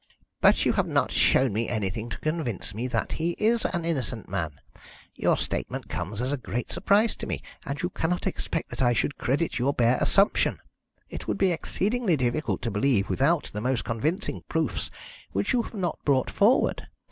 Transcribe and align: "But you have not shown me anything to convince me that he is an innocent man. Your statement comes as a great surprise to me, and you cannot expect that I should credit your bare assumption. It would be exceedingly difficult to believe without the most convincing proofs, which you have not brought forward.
"But 0.41 0.65
you 0.65 0.73
have 0.73 0.87
not 0.87 1.11
shown 1.11 1.53
me 1.53 1.69
anything 1.69 2.09
to 2.09 2.17
convince 2.17 2.73
me 2.73 2.87
that 2.87 3.11
he 3.11 3.35
is 3.37 3.65
an 3.65 3.85
innocent 3.85 4.27
man. 4.27 4.59
Your 5.13 5.37
statement 5.37 5.89
comes 5.89 6.21
as 6.21 6.33
a 6.33 6.37
great 6.37 6.71
surprise 6.71 7.15
to 7.17 7.27
me, 7.27 7.43
and 7.67 7.79
you 7.83 7.91
cannot 7.91 8.25
expect 8.25 8.71
that 8.71 8.81
I 8.81 8.93
should 8.93 9.19
credit 9.19 9.59
your 9.59 9.73
bare 9.73 9.99
assumption. 10.01 10.57
It 11.11 11.27
would 11.27 11.37
be 11.37 11.51
exceedingly 11.51 12.17
difficult 12.17 12.63
to 12.63 12.71
believe 12.71 13.11
without 13.11 13.51
the 13.53 13.61
most 13.61 13.85
convincing 13.85 14.41
proofs, 14.49 14.89
which 15.33 15.53
you 15.53 15.61
have 15.61 15.75
not 15.75 15.99
brought 16.03 16.31
forward. 16.31 16.87